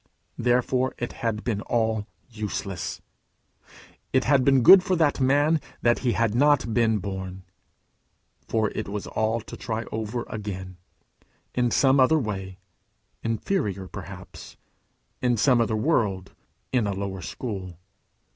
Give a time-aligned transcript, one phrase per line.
[0.39, 3.03] Therefore it had been all useless.
[4.11, 7.43] "It had been good for that man if he had not been born;"
[8.47, 10.77] for it was all to try over again,
[11.53, 12.57] in some other way
[13.21, 14.57] inferior perhaps,
[15.21, 16.33] in some other world,
[16.71, 17.77] in a lower school.